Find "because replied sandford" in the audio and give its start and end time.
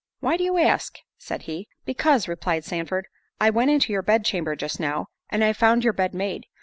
1.85-3.05